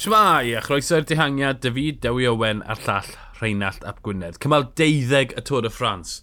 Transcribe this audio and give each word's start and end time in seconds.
Shmai, 0.00 0.56
a 0.56 0.62
chroeso'r 0.62 1.02
dihangiad, 1.04 1.58
David 1.60 1.98
Dewi 2.00 2.24
Owen 2.24 2.62
a'r 2.64 2.78
llall 2.86 3.08
Rheinald 3.36 3.82
Ap 3.84 3.98
Gwynedd. 4.00 4.38
Cymal 4.40 4.62
deuddeg 4.80 5.34
y 5.36 5.42
Tôr 5.44 5.66
y 5.68 5.70
Ffrans. 5.74 6.14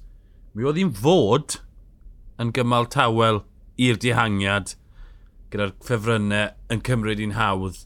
Mi 0.58 0.66
oedd 0.66 0.80
hi'n 0.82 0.90
fod 0.98 1.60
yn 2.42 2.50
gymal 2.58 2.90
tawel 2.90 3.44
i'r 3.78 4.00
dihangiad 4.02 4.74
gyda'r 5.54 5.76
ffefrynnau 5.86 6.74
yn 6.74 6.82
cymryd 6.90 7.22
i'n 7.22 7.36
hawdd 7.38 7.84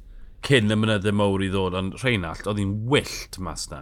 cyn 0.48 0.72
y 0.72 0.80
mynyddau 0.80 1.18
mowr 1.20 1.44
i 1.44 1.52
ddod, 1.52 1.76
ond 1.82 2.00
Rheinald, 2.00 2.48
oedd 2.48 2.64
hi'n 2.64 2.74
wyllt 2.88 3.42
mas 3.44 3.68
na. 3.74 3.82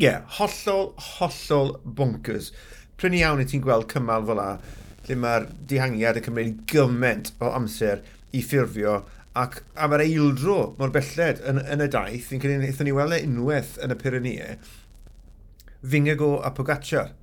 Ie, 0.00 0.08
yeah, 0.08 0.26
hollol, 0.40 0.90
hollol 1.20 1.76
bonkers. 1.86 2.50
Pryn 2.98 3.14
iawn 3.20 3.44
i 3.44 3.46
ti'n 3.46 3.62
gweld 3.62 3.86
cymal 3.94 4.26
fel 4.26 4.42
la, 4.42 4.50
lle 5.06 5.22
mae'r 5.22 5.52
dihangiad 5.70 6.18
yn 6.18 6.26
cymryd 6.26 6.62
gymaint 6.74 7.36
o 7.38 7.54
amser 7.54 8.02
i 8.34 8.42
ffurfio 8.42 9.04
ac 9.38 9.62
am 9.80 9.94
yr 9.96 10.04
eildro 10.04 10.58
mor 10.78 10.92
belled 10.92 11.40
yn, 11.48 11.60
yn 11.62 11.84
y 11.84 11.88
daith, 11.92 12.28
fi'n 12.28 12.42
credu 12.42 12.60
wnaethon 12.60 12.88
ni 12.88 12.96
weld 12.96 13.16
e 13.16 13.22
unwaith 13.26 13.78
yn 13.84 13.94
y 13.94 13.98
Pyrenee, 14.00 14.56
Fingago 15.82 16.34
a 16.44 16.52
Pogacar, 16.54 17.14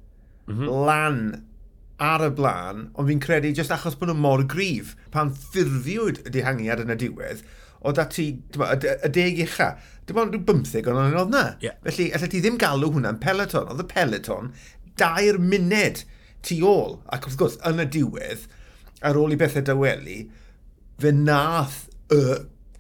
mm 0.48 0.56
-hmm. 0.56 0.74
lan 0.88 1.22
ar 2.00 2.24
y 2.26 2.32
blaen, 2.34 2.88
ond 2.96 3.12
fi'n 3.12 3.22
credu 3.24 3.52
jyst 3.54 3.74
achos 3.76 3.98
bod 4.00 4.10
nhw 4.10 4.18
mor 4.24 4.44
gryf, 4.50 4.96
pan 5.14 5.34
ffurfiwyd 5.36 6.24
y 6.26 6.34
dihangiad 6.34 6.82
yn 6.86 6.96
y 6.96 6.98
diwedd, 7.04 7.44
o 7.80 7.94
da 7.96 8.08
ti, 8.12 8.32
dyma, 8.52 8.74
y 8.76 9.12
deg 9.16 9.44
ucha, 9.46 9.70
dim 10.08 10.20
ond 10.20 10.34
rhyw 10.34 10.46
bymtheg 10.48 10.88
ond 10.90 11.00
o'n 11.00 11.20
oedd 11.22 11.36
na. 11.36 11.44
Yeah. 11.64 11.78
Felly, 11.86 12.10
allai 12.16 12.32
ti 12.32 12.42
ddim 12.44 12.58
galw 12.60 12.90
hwnna'n 12.92 13.22
peleton, 13.24 13.70
oedd 13.72 13.84
y 13.84 13.88
peleton 13.92 14.50
dair 15.00 15.40
muned 15.40 16.04
tu 16.44 16.58
ôl, 16.66 16.98
ac 17.14 17.28
wrth 17.28 17.38
gwrs, 17.40 17.60
yn 17.68 17.84
y 17.84 17.88
diwedd, 17.96 18.48
ar 19.06 19.20
ôl 19.20 19.36
i 19.36 19.40
bethau 19.40 19.64
dyweli, 19.68 20.24
fe 21.00 21.14
nath 21.16 21.86
y, 22.14 22.20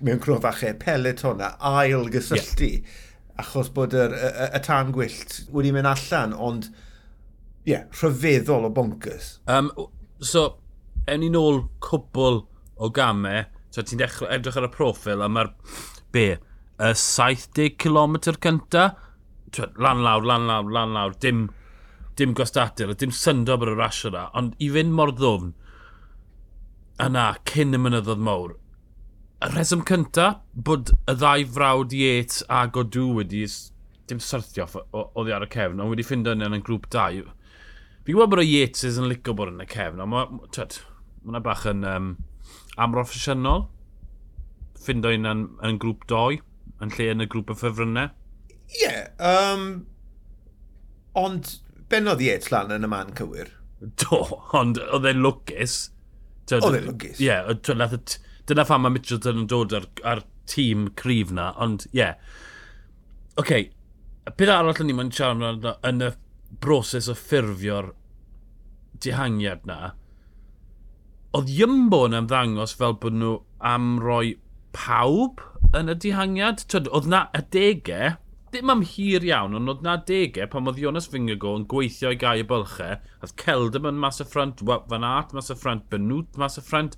mewn 0.05 0.21
cnofachau 0.23 0.77
peleton 0.79 1.41
a 1.43 1.53
ail 1.81 2.07
gysylltu, 2.13 2.69
yeah. 2.79 2.99
achos 3.39 3.71
bod 3.75 3.95
y, 3.95 4.05
y, 4.05 4.47
y 4.55 4.61
tan 4.63 4.93
gwyllt 4.95 5.41
wedi 5.55 5.73
mynd 5.75 5.89
allan, 5.89 6.35
ond 6.35 6.69
ie, 6.69 7.73
yeah, 7.73 7.85
rhyfeddol 7.99 8.67
o 8.67 8.73
bonkers. 8.73 9.37
Um, 9.51 9.71
so, 10.23 10.45
ewn 11.07 11.23
ni 11.23 11.31
nôl 11.33 11.65
cwbl 11.83 12.43
o 12.79 12.91
gamau, 12.95 13.45
so 13.75 13.83
ti'n 13.85 14.01
edrych 14.01 14.59
ar 14.59 14.69
y 14.69 14.71
profil, 14.73 15.23
a 15.23 15.29
mae'r 15.31 15.51
be, 16.15 16.27
y 16.79 16.91
70 16.95 17.75
km 17.81 18.17
cynta, 18.39 18.89
lan 19.81 20.03
lawr, 20.05 20.25
lan 20.25 20.47
lawr, 20.47 20.71
lan 20.73 20.95
lawr, 20.95 21.17
dim, 21.19 21.47
dim 22.15 22.35
gostadur, 22.37 22.95
dim 22.95 23.11
syndod 23.15 23.65
ar 23.65 23.73
y 23.73 23.77
rasio 23.79 24.13
yna, 24.13 24.29
ond 24.39 24.55
i 24.63 24.71
fynd 24.73 24.95
mor 24.95 25.11
ddwfn, 25.15 25.51
yna, 27.03 27.27
cyn 27.51 27.75
y 27.75 27.83
mynyddodd 27.83 28.23
mawr, 28.23 28.55
y 29.39 29.47
rheswm 29.47 29.85
cyntaf 29.87 30.41
bod 30.67 30.89
y 31.07 31.13
ddau 31.15 31.45
frawd 31.55 31.93
Yates 31.95 32.41
a 32.51 32.65
Godw 32.75 33.05
wedi 33.15 33.45
dim 34.11 34.19
syrthio 34.19 34.65
oedd 34.91 35.31
ar 35.31 35.45
y 35.45 35.47
cefn, 35.53 35.79
ond 35.79 35.93
wedi 35.93 36.03
ffind 36.03 36.27
yn 36.27 36.43
yn 36.43 36.65
grŵp 36.65 36.89
2. 36.91 37.23
Fi'n 38.03 38.17
gwybod 38.17 38.33
bod 38.33 38.43
y 38.43 38.49
Yates 38.49 38.99
yn 38.99 39.07
licio 39.07 39.35
bod 39.39 39.53
yn 39.53 39.63
y 39.63 39.69
cefn, 39.71 40.03
ond 40.03 40.11
mae 40.11 40.27
hwnna 41.23 41.43
bach 41.45 41.63
yn 41.71 41.87
um, 41.87 42.11
amroffesiynol. 42.83 43.69
Ffind 44.79 45.07
o'n 45.07 45.31
yn, 45.31 45.47
yn 45.69 45.79
grŵp 45.79 46.03
2, 46.11 46.41
yn 46.83 46.95
lle 46.97 47.09
yn 47.13 47.23
y 47.23 47.31
grŵp 47.31 47.55
y 47.55 47.59
ffefrynnau. 47.61 48.11
Ie, 48.51 48.83
yeah, 48.83 49.03
um, 49.23 49.69
ond 51.15 51.55
benodd 51.91 52.19
Yates 52.27 52.51
lan 52.51 52.75
yn 52.75 52.83
y 52.83 52.91
man 52.91 53.15
cywir. 53.15 53.55
Do, 54.03 54.25
ond 54.59 54.83
oedd 54.83 55.07
e'n 55.13 55.23
lwcus. 55.23 55.85
Oedd 56.51 56.73
e'n 56.73 56.89
lwcus. 56.91 57.21
Ie, 57.21 57.29
yeah, 57.29 57.47
Dyna 58.49 58.65
pham 58.65 58.85
mae 58.85 58.95
Mitchelton 58.95 59.43
yn 59.43 59.49
dod 59.49 59.75
ar, 59.77 59.85
ar 60.01 60.23
tîm 60.49 60.89
cryf 60.99 61.33
na, 61.35 61.51
ond 61.61 61.85
ie. 61.91 62.01
Yeah. 62.01 62.15
Oce, 63.37 63.43
okay. 63.43 63.69
beth 64.37 64.51
arall 64.51 64.83
ni 64.83 64.95
mae'n 64.95 65.13
siarad 65.15 65.45
amdano 65.45 65.75
yn 65.87 66.05
y 66.07 66.11
broses 66.63 67.07
o 67.11 67.15
ffurfio'r 67.17 67.91
dihangiad 69.05 69.67
na, 69.69 69.93
oedd 71.37 71.51
Jumbo 71.53 72.01
yn 72.07 72.17
ymddangos 72.17 72.73
fel 72.77 72.97
bod 73.03 73.15
nhw 73.19 73.35
am 73.71 73.91
roi 74.01 74.33
pawb 74.75 75.43
yn 75.77 75.91
y 75.93 75.95
dihangiad. 76.05 76.65
Twyd, 76.71 76.89
oedd 76.95 77.09
na 77.11 77.27
y 77.37 77.43
degau, 77.53 78.17
dim 78.53 78.73
am 78.73 78.81
hir 78.95 79.25
iawn, 79.27 79.55
ond 79.59 79.71
oedd 79.75 79.85
na 79.85 79.95
degau 80.09 80.49
pan 80.49 80.69
oedd 80.71 80.81
Jonas 80.81 81.09
Fingergo 81.13 81.53
yn 81.59 81.67
gweithio 81.69 82.15
i 82.15 82.19
gau 82.19 82.41
y 82.41 82.47
bylchau, 82.49 82.97
oedd 83.21 83.35
Celdam 83.43 83.87
yn 83.91 84.01
mas 84.01 84.21
y 84.23 84.27
ffrant, 84.27 84.65
Van 84.65 85.05
Art 85.05 85.35
mas 85.37 85.53
y 85.53 85.57
ffrant, 85.57 85.85
Benwt 85.93 86.39
mas 86.41 86.57
y 86.57 86.65
ffrant. 86.65 86.97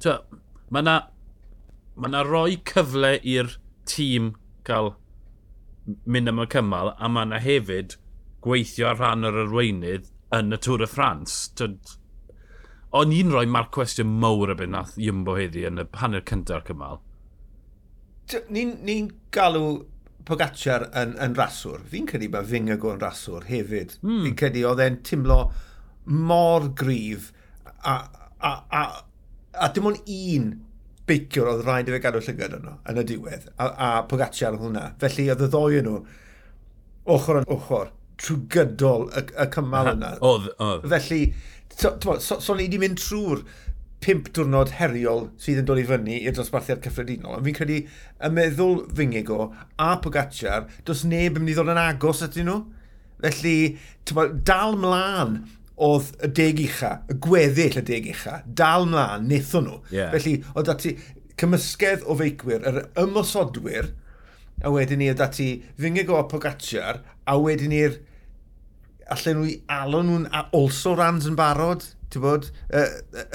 Twyd, 0.00 0.40
mae 0.70 0.82
yna 0.82 0.96
ma 1.96 2.10
na 2.12 2.22
roi 2.26 2.58
cyfle 2.68 3.16
i'r 3.24 3.54
tîm 3.88 4.34
cael 4.66 4.92
mynd 6.04 6.32
am 6.32 6.42
y 6.42 6.46
cymal, 6.50 6.92
a 6.98 7.08
mae 7.08 7.28
yna 7.28 7.40
hefyd 7.42 7.96
gweithio 8.44 8.90
ar 8.90 9.00
rhan 9.00 9.26
yr 9.28 9.40
arweinydd 9.46 10.10
yn 10.36 10.54
y 10.54 10.58
Tŵr 10.62 10.84
y 10.84 10.88
Ffrans. 10.90 11.36
O'n 12.96 13.12
i'n 13.14 13.32
rhoi 13.32 13.46
marc 13.50 13.72
cwestiwn 13.76 14.16
mowr 14.22 14.52
y 14.54 14.56
byd 14.58 14.72
nath 14.72 14.96
Iwmbo 15.02 15.36
heddi 15.38 15.66
yn 15.68 15.82
y 15.82 15.86
hanner 16.00 16.24
cyntaf 16.26 16.66
cymal. 16.68 17.00
Ni'n 18.50 18.78
ni 18.86 18.98
galw 19.34 19.84
Pogacar 20.26 20.88
yn, 20.98 21.12
yn 21.22 21.36
raswr. 21.38 21.84
Fi'n 21.86 22.08
credu 22.10 22.26
bod 22.32 22.48
Fingago 22.50 22.90
yn 22.96 23.02
raswr 23.02 23.46
hefyd. 23.46 23.94
Mm. 24.02 24.24
Fi'n 24.24 24.38
credu 24.40 24.64
oedd 24.66 24.82
e'n 24.82 24.96
timlo 25.06 25.36
mor 26.06 26.66
gryf 26.78 27.28
a, 27.86 27.94
a, 28.42 28.50
a, 28.50 28.82
a 29.60 29.68
dim 29.74 29.90
ond 29.90 30.00
un 30.12 30.48
beiciwr 31.06 31.50
oedd 31.52 31.66
rhaid 31.66 31.90
i 31.90 31.94
fe 31.94 32.00
gadw 32.02 32.22
llygad 32.22 32.56
yno 32.58 32.78
yn 32.90 33.02
y 33.02 33.04
diwedd, 33.06 33.50
a, 33.62 33.66
a 33.68 33.90
Pogacar 34.10 34.56
oedd 34.56 34.64
hwnna. 34.64 34.86
Felly 35.02 35.28
oedd 35.32 35.44
y 35.46 35.50
ddoi 35.52 35.82
nhw, 35.86 36.00
ochr 37.16 37.40
yn 37.42 37.48
ochr, 37.56 37.92
trwy 38.20 38.40
gydol 38.52 39.06
y, 39.12 39.22
y 39.30 39.46
cymal 39.54 39.92
yna. 39.92 40.16
Oedd, 40.26 40.50
oedd. 40.62 40.88
Felly, 40.92 41.20
so, 41.76 41.94
so, 42.02 42.40
so 42.40 42.56
ni 42.56 42.66
wedi 42.66 42.80
mynd 42.82 42.98
trwy'r 43.02 43.44
pimp 44.02 44.28
diwrnod 44.36 44.74
heriol 44.76 45.28
sydd 45.40 45.62
yn 45.62 45.68
dod 45.68 45.80
i 45.80 45.86
fyny 45.88 46.18
i'r 46.18 46.34
dosbarthiad 46.36 46.82
cyffredinol. 46.84 47.38
Ond 47.38 47.46
fi'n 47.46 47.56
credu 47.56 47.78
y 47.82 48.32
meddwl 48.32 48.82
Fingigo 48.96 49.50
a 49.82 49.92
Pogacar, 50.02 50.66
does 50.88 51.04
neb 51.08 51.38
yn 51.38 51.46
mynd 51.46 51.54
i 51.54 51.58
ddod 51.58 51.72
yn 51.74 51.82
agos 51.82 52.24
ydyn 52.26 52.50
nhw. 52.50 52.58
Felly, 53.22 53.58
dal 54.46 54.76
mlaen 54.78 55.38
oedd 55.76 56.08
y 56.24 56.30
deg 56.32 56.62
ucha, 56.64 56.92
y 57.12 57.18
gweddill 57.26 57.80
y 57.80 57.84
deg 57.84 58.08
ucha, 58.14 58.40
dal 58.46 58.88
mlaen, 58.88 59.26
nethon 59.28 59.68
nhw. 59.68 59.78
Yeah. 59.92 60.10
Felly, 60.14 60.38
oedd 60.54 60.70
dati 60.70 60.94
cymysgedd 61.40 62.06
o 62.08 62.16
feicwyr, 62.16 62.64
yr 62.64 62.82
ymosodwyr, 63.02 63.90
a 64.64 64.72
wedyn 64.72 65.02
ni 65.02 65.10
oedd 65.12 65.20
dati 65.20 65.50
fyngeg 65.80 66.12
o 66.12 66.22
Pogacar, 66.30 67.02
a 67.28 67.36
wedyn 67.40 67.74
ni'r 67.74 67.98
allan 69.12 69.40
nhw 69.42 69.50
i 69.50 69.56
alon 69.76 70.08
nhw'n 70.10 70.26
also 70.56 70.96
rans 70.96 71.28
yn 71.28 71.36
barod, 71.38 71.84
ti'n 72.12 72.24
bod, 72.24 72.48
y, 72.72 72.86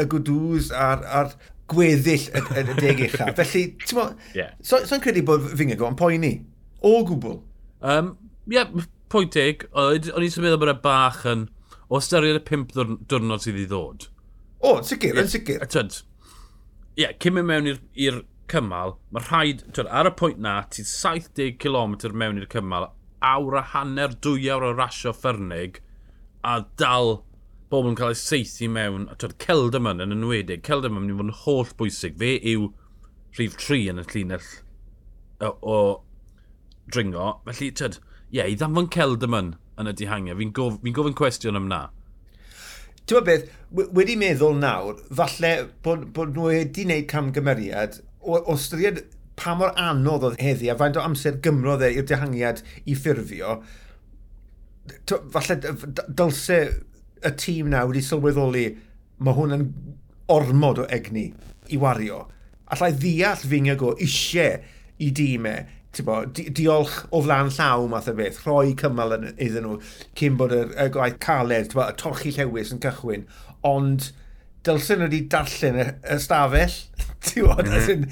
y 0.01 0.07
gwdws 0.09 0.71
a'r, 0.73 1.05
ar 1.05 1.35
gweddill 1.71 2.25
y, 2.25 2.41
y, 2.41 2.65
y 2.65 2.79
deg 2.81 3.05
ucha. 3.05 3.29
Felly, 3.37 3.67
ti'n 3.85 4.01
bod, 4.01 4.17
yeah. 4.37 4.57
so'n 4.65 4.89
so 4.89 4.99
credu 5.03 5.23
bod 5.27 5.45
fyngeg 5.53 5.85
o'n 5.85 5.99
poeni? 5.99 6.39
O 6.81 7.03
gwbl. 7.05 7.37
Um, 7.85 8.15
Ie, 8.49 8.57
yeah, 8.57 8.89
pwynt 9.13 9.35
teg. 9.37 9.67
O'n 9.77 10.01
i'n 10.01 10.41
meddwl 10.41 10.61
bod 10.61 10.73
y 10.73 10.79
bach 10.83 11.25
yn 11.29 11.49
o 11.91 11.99
ystyried 11.99 12.39
y 12.39 12.43
pimp 12.47 12.71
diwrnod 12.71 13.43
sydd 13.43 13.59
i 13.59 13.67
ddod. 13.67 14.07
O, 14.63 14.77
sicr, 14.87 15.17
yn 15.19 15.27
sicr. 15.27 15.65
Ie, 16.95 17.03
yeah, 17.03 17.15
cyn 17.19 17.35
mynd 17.35 17.49
mewn 17.49 17.67
i'r 17.71 18.21
cymal, 18.51 18.95
mae 19.11 19.25
rhaid, 19.25 19.65
twyd, 19.75 19.89
ar 19.91 20.07
y 20.07 20.13
pwynt 20.19 20.39
na, 20.43 20.61
ti'n 20.71 20.87
70 20.87 21.57
km 21.59 21.97
mewn 22.15 22.39
i'r 22.39 22.47
cymal, 22.51 22.89
awr 23.25 23.57
a 23.59 23.63
hanner, 23.73 24.15
dwy 24.23 24.47
awr 24.53 24.69
o 24.69 24.71
rasio 24.77 25.13
ffyrnig, 25.15 25.81
a 26.47 26.61
dal 26.79 27.21
bobl 27.71 27.91
yn 27.91 27.97
cael 27.99 28.13
eu 28.15 28.19
seithi 28.19 28.69
mewn, 28.71 29.07
a 29.11 29.17
tyd, 29.19 29.35
Celdamon 29.43 30.03
yn 30.03 30.15
enwedig, 30.15 30.63
Celdamon 30.67 31.07
yn 31.07 31.11
mynd 31.11 31.15
i 31.15 31.19
fod 31.19 31.31
yn 31.31 31.41
holl 31.43 31.75
bwysig, 31.79 32.17
fe 32.19 32.35
yw 32.53 32.69
rhif 33.37 33.55
3 33.59 33.81
yn 33.93 34.03
y 34.03 34.07
llinell 34.11 34.49
o, 35.43 35.51
o 35.63 35.77
dringo, 36.91 37.33
felly, 37.47 37.71
twyd, 37.75 37.99
ie, 37.99 38.39
yeah, 38.39 38.51
i 38.51 38.59
ddanfon 38.59 38.91
Celdamon 38.95 39.55
yn 39.79 39.89
y 39.91 39.95
dihangiau. 39.97 40.37
Fi'n 40.39 40.53
gof, 40.55 40.77
fi 40.83 40.93
gofyn 40.95 41.17
cwestiwn 41.17 41.59
am 41.59 41.69
na. 41.71 41.81
Ti'n 43.09 43.25
beth, 43.27 43.47
wedi 43.71 44.17
meddwl 44.19 44.59
nawr, 44.61 44.99
falle 45.17 45.51
bod, 45.85 46.09
bod 46.15 46.35
nhw 46.35 46.49
wedi 46.51 46.85
gwneud 46.85 47.07
camgymeriad 47.11 48.01
o, 48.21 48.37
o 48.37 48.55
styried 48.59 49.01
pa 49.39 49.55
mor 49.57 49.73
anodd 49.79 50.25
oedd 50.27 50.41
heddi 50.43 50.69
a 50.69 50.77
faint 50.77 50.99
o 50.99 51.03
amser 51.03 51.39
gymrodd 51.43 51.83
e 51.85 51.91
i'r 51.95 52.05
dihangiad 52.07 52.61
i 52.85 52.95
ffurfio, 52.97 53.57
falle 55.33 55.57
dylse 55.61 56.59
y 57.21 57.33
tîm 57.41 57.71
na 57.71 57.83
wedi 57.89 58.03
sylweddoli 58.05 58.67
mae 59.21 59.37
hwn 59.37 59.57
yn 59.57 59.65
ormod 60.31 60.83
o 60.83 60.87
egni 60.93 61.29
i 61.73 61.79
wario. 61.81 62.25
Allai 62.71 62.91
ddeall 62.95 63.41
fy 63.43 63.61
nghygo 63.65 63.95
eisiau 63.97 64.61
i 65.01 65.09
dîmau 65.17 65.57
e 65.57 65.80
bo, 65.99 66.21
di 66.25 66.45
diolch 66.55 67.01
o 67.11 67.19
flan 67.25 67.49
llaw 67.51 67.87
math 67.91 68.07
o 68.07 68.13
beth, 68.15 68.41
rhoi 68.45 68.75
cymal 68.79 69.15
yn, 69.17 69.25
iddyn 69.35 69.65
nhw 69.67 69.79
cyn 70.19 70.37
bod 70.39 70.53
y, 70.55 70.61
y 70.79 70.87
gwaith 70.95 71.17
caled, 71.23 71.73
bo, 71.75 71.83
y 71.83 71.97
torchi 71.99 72.31
llewis 72.37 72.71
yn 72.71 72.79
cychwyn, 72.83 73.25
ond 73.67 74.11
dylsyn 74.67 75.01
nhw 75.01 75.09
wedi 75.09 75.25
darllen 75.33 75.81
y, 75.83 75.87
y 76.07 76.17
stafell, 76.23 76.77
ti'n 77.27 77.49
bod, 77.49 77.67
mm. 77.67 77.75
-hmm. 77.75 77.91
yn, 77.91 78.07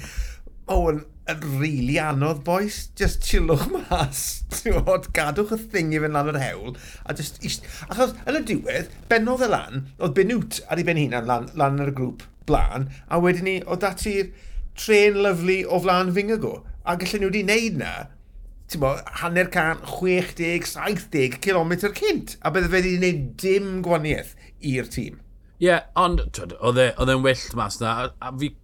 o, 0.66 0.76
oh, 0.76 0.90
yn, 0.92 1.00
yn 1.30 1.40
rili 1.46 1.62
really 1.62 1.98
anodd, 2.04 2.44
boys, 2.44 2.82
just 3.00 3.24
chillwch 3.24 3.64
mas, 3.72 4.24
ti'n 4.58 4.76
bod, 4.84 5.08
gadwch 5.16 5.56
y 5.56 5.60
thing 5.72 5.96
i 5.96 6.04
fynd 6.04 6.18
lan 6.18 6.32
yr 6.34 6.40
hewl, 6.42 6.76
a 7.08 7.16
just, 7.16 7.40
ist... 7.46 7.64
achos 7.88 8.12
yn 8.26 8.42
y 8.42 8.44
diwedd, 8.52 8.92
benodd 9.08 9.46
y 9.46 9.52
lan, 9.54 9.86
oedd 9.96 10.18
benwt 10.20 10.60
ar 10.68 10.82
ei 10.82 10.88
ben 10.90 11.00
hunan 11.00 11.32
lan, 11.32 11.48
lan 11.56 11.80
yr 11.86 11.96
grŵp 11.96 12.28
blaen, 12.50 12.90
a 13.08 13.24
wedyn 13.24 13.48
ni, 13.48 13.60
oedd 13.64 13.86
dati'r 13.86 14.34
tren 14.76 15.16
lyflu 15.24 15.62
o 15.64 15.80
flan 15.80 16.12
Fingago 16.12 16.58
A 16.84 16.96
gallen 16.96 17.24
nhw 17.24 17.30
wedi 17.30 17.42
wneud 17.44 17.80
na, 17.80 17.94
ti'n 18.70 18.82
bo, 18.82 18.92
hanner 19.20 19.50
can 19.52 19.82
60-70 19.88 21.40
km 21.44 21.74
cynt. 21.98 22.36
A 22.42 22.52
bydde 22.54 22.70
fe 22.70 22.78
wedi 22.78 22.94
wneud 22.98 23.26
dim 23.42 23.72
gwaniaeth 23.84 24.36
i'r 24.60 24.88
tîm. 24.92 25.18
Ie, 25.60 25.66
yeah, 25.66 25.82
ond 26.00 26.22
e- 26.24 26.46
oedd 26.64 26.80
e'n 26.80 27.24
wyllt 27.26 27.56
mas 27.58 27.80
na, 27.82 27.96
a, 28.06 28.12
a 28.24 28.32
fi, 28.40 28.54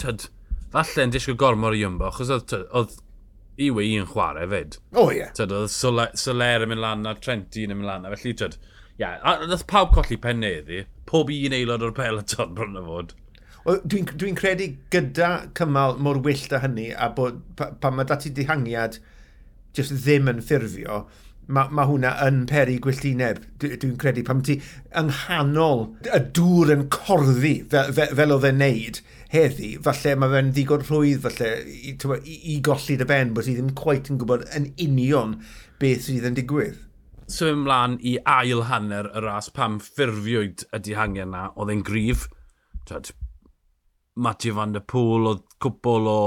tyd, 0.00 0.28
falle 0.72 1.04
yn 1.04 1.12
disgwyl 1.12 1.36
gormor 1.40 1.76
i 1.76 1.82
ymbo, 1.84 2.08
achos 2.08 2.32
oedd 2.32 2.54
oedd 2.64 2.96
i 3.60 3.68
wei 3.72 3.92
i'n 3.96 4.08
chwarae 4.08 4.48
fyd. 4.48 4.78
O 4.94 5.02
oh, 5.02 5.12
ie. 5.12 5.20
Yeah. 5.20 5.34
Tyd, 5.36 5.52
oedd 5.52 5.72
Soler 5.72 6.64
yn 6.64 6.72
mynd 6.72 6.84
lan 6.84 7.08
a 7.08 7.14
Trenti 7.20 7.66
yn 7.66 7.76
mynd 7.76 7.88
lan 7.88 8.08
a 8.08 8.12
felly, 8.14 8.32
tyd, 8.40 8.56
ie, 8.96 9.04
yeah, 9.04 9.20
a 9.20 9.48
nath 9.48 9.66
pawb 9.68 9.92
colli 9.96 10.16
penneddi, 10.20 10.84
pob 11.08 11.32
un 11.32 11.56
aelod 11.56 11.84
o'r 11.84 11.94
peloton 11.96 12.56
bron 12.56 12.80
o 12.80 12.84
fod. 12.88 13.14
Dwi'n 13.66 14.06
dwi 14.14 14.30
credu 14.38 14.66
gyda 14.94 15.28
cymal 15.58 15.96
mor 15.98 16.20
wyllt 16.22 16.52
a 16.54 16.60
hynny, 16.62 16.92
a 16.94 17.08
bod 17.10 17.40
pa, 17.58 17.72
pa 17.74 17.90
mae 17.90 18.06
dati 18.06 18.30
dihangiad 18.30 19.00
jyst 19.74 19.96
ddim 20.04 20.30
yn 20.30 20.38
ffurfio, 20.38 21.00
mae 21.50 21.74
ma 21.74 21.86
hwnna 21.88 22.12
yn 22.28 22.44
peri 22.46 22.76
gwylltineb, 22.82 23.40
dwi'n 23.58 23.80
dwi 23.82 23.90
credu, 23.98 24.22
pam 24.28 24.44
ti 24.46 24.60
yng 24.94 25.10
nghanol 25.10 25.82
y 26.06 26.22
dŵr 26.38 26.72
yn 26.76 26.86
corddi 26.94 27.56
fel, 27.72 27.90
fel, 27.98 28.14
fel 28.20 28.36
oedd 28.36 28.48
e'n 28.52 28.62
neud 28.62 29.02
heddi, 29.34 29.72
falle 29.82 30.14
mae 30.14 30.34
fe'n 30.36 30.54
ddigon 30.54 30.86
rhwydd 30.86 31.26
falle 31.26 31.52
i, 31.66 31.98
i, 31.98 32.38
i 32.54 32.56
golli 32.70 33.00
dy 33.02 33.10
ben, 33.10 33.34
bod 33.34 33.50
ti 33.50 33.58
ddim 33.58 33.74
quite 33.82 34.14
yn 34.14 34.22
gwybod 34.22 34.46
yn 34.54 34.70
union 34.86 35.38
beth 35.82 36.06
sydd 36.06 36.30
yn 36.30 36.38
digwydd. 36.38 36.78
So 37.26 37.50
ymlaen 37.50 37.98
i 38.06 38.14
ail 38.30 38.68
hanner 38.70 39.10
y 39.10 39.26
ras 39.26 39.50
pam 39.50 39.80
ffurfiwyd 39.82 40.68
y 40.70 40.84
dihangiau 40.86 41.26
yna, 41.26 41.48
oedd 41.58 41.74
e'n 41.74 41.86
grif, 41.86 42.28
Matthew 44.16 44.54
van 44.56 44.72
der 44.72 44.80
Poel, 44.80 45.28
oedd 45.28 45.42
cwbl 45.60 46.06
o 46.08 46.20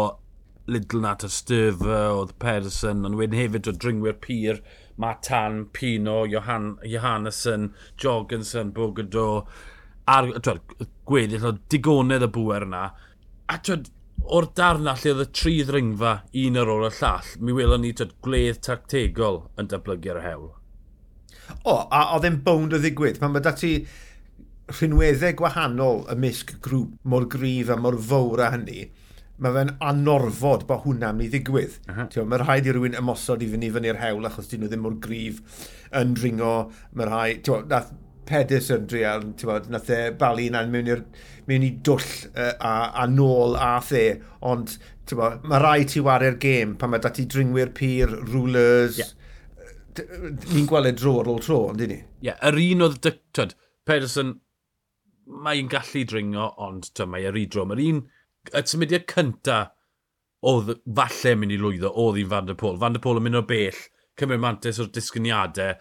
Lidl 0.70 1.02
nat 1.02 1.24
o 1.26 1.30
Sturfer, 1.34 2.12
oedd 2.14 2.36
Pedersen, 2.42 3.02
ond 3.08 3.18
wedyn 3.18 3.40
hefyd 3.40 3.70
o 3.72 3.74
dringwyr 3.74 4.20
pyr, 4.22 4.60
Matan, 5.02 5.64
Pino, 5.74 6.22
Johan, 6.30 6.76
Johannesson, 6.86 7.72
Jorgensen, 7.98 8.70
Bogado, 8.76 9.48
ar, 10.06 10.30
gweddill 11.10 11.48
o 11.50 11.56
digonedd 11.74 12.28
y 12.28 12.30
bwer 12.36 12.68
yna. 12.68 12.84
A 13.50 13.58
twyd, 13.66 13.90
o'r 14.30 14.50
darna 14.60 14.94
lle 15.00 15.16
oedd 15.16 15.26
y 15.26 15.28
tri 15.40 15.56
ddringfa 15.66 16.14
un 16.44 16.62
ar 16.62 16.74
ôl 16.76 16.86
y 16.92 16.94
llall, 17.00 17.34
mi 17.42 17.56
welon 17.58 17.86
ni 17.88 17.96
twyd 17.98 18.14
gwledd 18.26 18.62
tactegol 18.68 19.48
yn 19.58 19.72
datblygu'r 19.72 20.22
hewl. 20.28 20.52
O, 21.66 21.74
a 21.90 22.04
oedd 22.14 22.30
e'n 22.30 22.42
bwnd 22.46 22.78
o 22.78 22.82
ddigwydd. 22.84 23.18
Pan 23.22 23.34
dati 23.42 23.74
rhinweddau 24.72 25.36
gwahanol 25.40 26.04
ymysg 26.14 26.58
grŵp 26.66 26.98
mor 27.10 27.28
gryf 27.32 27.72
a 27.74 27.78
mor 27.80 27.98
fawr 28.10 28.44
a 28.46 28.50
hynny, 28.56 28.90
mae 29.40 29.56
fe'n 29.56 29.72
anorfod 29.92 30.66
bod 30.70 30.84
hwnna'n 30.84 31.18
mynd 31.18 31.30
i 31.30 31.32
ddigwydd. 31.38 31.80
Uh 31.88 32.02
-huh. 32.02 32.28
Mae 32.28 32.42
rhaid 32.42 32.68
i 32.68 32.76
rywun 32.76 32.98
ymosod 33.00 33.44
i 33.46 33.50
fyny 33.50 33.72
fyny'r 33.76 34.02
hewl 34.02 34.28
achos 34.30 34.52
dyn 34.52 34.64
nhw 34.64 34.72
ddim 34.72 34.86
mor 34.86 35.00
grif 35.06 35.42
yn 35.96 36.14
dringo. 36.18 36.54
Mae 36.94 37.10
rhaid, 37.10 37.44
ti'n 37.44 37.56
bod, 37.56 37.70
nath 37.74 37.92
Pedis 38.30 38.70
yn 38.70 38.86
drial, 38.86 39.24
ti'n 39.40 39.50
bod, 39.50 39.70
nath 39.74 39.90
e 39.90 40.00
balu 40.20 40.50
yna 40.52 40.66
mewn, 40.70 40.92
i'r, 40.94 41.06
mewn 41.50 41.66
i 41.66 41.72
dwll 41.88 42.10
uh, 42.36 42.52
a, 42.60 42.74
a 43.04 43.08
nôl 43.10 43.56
a 43.58 43.72
the, 43.88 44.04
ond 44.46 44.76
ti'n 45.10 45.22
bod, 45.22 45.48
mae 45.50 45.64
rhaid 45.64 45.96
ti 45.96 46.04
wario'r 46.06 46.38
gêm 46.44 46.76
pan 46.78 46.94
mae 46.94 47.02
dati 47.02 47.26
dringwyr 47.26 47.72
pyr, 47.80 48.14
rulers, 48.30 49.00
yeah. 49.02 49.16
ni'n 50.52 50.70
gweld 50.70 50.92
e 50.92 50.94
dro 51.00 51.16
ar 51.24 51.32
ôl 51.32 51.42
tro, 51.42 51.64
ond 51.72 51.82
dyn 51.82 51.96
ni? 51.96 52.04
Ie, 52.04 52.30
yeah, 52.30 52.38
yr 52.52 52.60
un 52.68 52.86
oedd, 52.90 53.02
twyd, 53.34 53.58
Pedersen 53.90 54.36
mae'n 55.30 55.70
gallu 55.72 56.06
dringo, 56.10 56.50
ond 56.66 56.90
ty, 56.96 57.06
mae 57.06 57.28
yr 57.30 57.38
idro. 57.40 57.66
Mae'r 57.70 57.84
un, 57.86 58.02
y 58.50 58.64
tymudiad 58.66 59.08
cynta 59.12 59.60
oedd 60.50 60.76
falle 60.96 61.36
mynd 61.38 61.56
i 61.56 61.60
lwyddo, 61.60 61.94
oedd 62.02 62.20
i'n 62.22 62.30
Van 62.32 62.50
der 62.50 62.58
Pôl. 62.60 62.80
Van 62.82 62.96
der 62.96 63.04
Pôl 63.04 63.20
yn 63.20 63.28
mynd 63.28 63.42
o 63.42 63.46
bell, 63.48 63.80
cymryd 64.20 64.44
mantis 64.44 64.80
o'r 64.82 64.92
disgyniadau, 64.96 65.80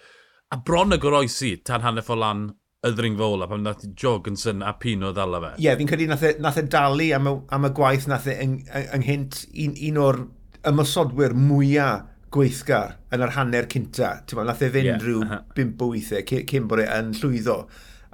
a 0.49 0.57
bron 0.65 0.97
y 0.97 0.99
goroesi 1.01 1.57
tan 1.65 1.85
hanner 1.85 2.05
ffordd 2.05 2.23
lan 2.25 2.49
y 2.87 2.93
ddringfa 2.95 3.27
ola 3.27 3.49
pan 3.51 3.65
nath 3.67 3.83
Jorgensen 3.99 4.63
a 4.63 4.73
Pino 4.79 5.11
ddala 5.13 5.41
fe. 5.43 5.51
Ie, 5.59 5.67
yeah, 5.67 5.79
fi'n 5.79 5.91
credu 5.91 6.07
nath 6.11 6.25
e, 6.25 6.35
nath 6.43 6.61
e 6.61 6.65
dalu 6.71 7.09
am 7.17 7.27
y, 7.31 7.33
am 7.57 7.67
y 7.67 7.73
gwaith 7.75 8.07
nath 8.11 8.29
e 8.31 8.37
yng, 8.45 8.61
ynghynt 8.97 9.43
un, 9.65 9.75
un 9.89 10.01
o'r 10.05 10.21
ymysodwyr 10.69 11.35
mwyaf 11.39 12.07
gweithgar 12.35 12.99
yn 13.15 13.25
yr 13.25 13.35
hanner 13.35 13.67
cynta. 13.73 14.19
Nath 14.37 14.63
e 14.63 14.71
fynd 14.73 14.93
yeah, 14.93 15.03
rhyw 15.03 15.23
uh 15.25 15.31
-huh. 15.31 15.45
bimp 15.57 15.83
o 15.83 15.91
weithiau 15.95 16.23
e, 16.23 16.43
cyn 16.53 16.69
bod 16.71 16.85
e 16.85 16.89
yn 16.99 17.15
llwyddo 17.19 17.59